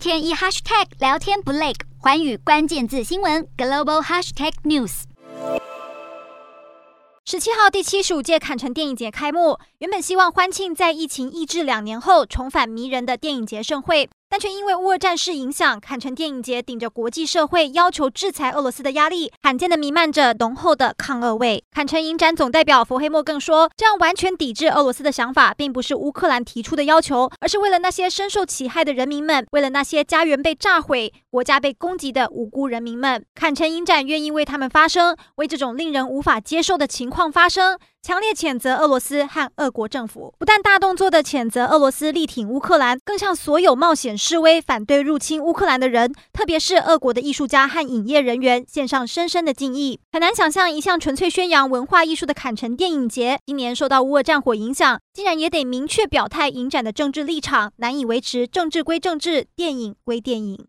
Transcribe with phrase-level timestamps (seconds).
[0.00, 5.02] 天一 hashtag 聊天不累，环宇关键字新闻 global hashtag news。
[7.26, 14.08] 十七号第七十五届坎城电影节开幕，原本希望欢庆在疫情抑制两年后重返迷人的电影节盛会。
[14.30, 21.64] 但却因为乌俄战事影响，坎城电影节顶着国际社会要求制裁俄罗斯的压力，罕见的弥漫着浓厚的抗俄味。
[21.72, 33.26] 坎城影展总代表佛黑默更说，这样完全抵制俄罗斯的想法，并不是乌克兰提出的要求，而是为了那些深受其害的人民们，为了那些家园被炸毁、国家被攻击的无辜人民们。
[33.34, 37.76] 坎城影展愿意为他们发声，为这种令人无法接受的情况发声。
[38.02, 49.98] 强烈谴责俄罗斯和俄国政府，不但大动作的谴责俄罗斯力挺乌克兰，更向所有冒险示威、反对入侵乌克兰的人，特别是俄国的艺术家和影业人员，献上深深的敬意。
[50.12, 60.66] 很难想象，一向纯粹宣扬文化艺术的坎城电影节，今年受到乌俄战火影响，竟然也得明确表态影展的政治立场，难以维持政治归政治，电影归电影。